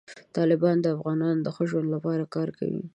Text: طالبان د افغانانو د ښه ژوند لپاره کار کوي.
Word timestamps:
طالبان 0.35 0.77
د 0.81 0.85
افغانانو 0.95 1.43
د 1.43 1.47
ښه 1.55 1.63
ژوند 1.71 1.87
لپاره 1.95 2.31
کار 2.35 2.49
کوي. 2.59 2.83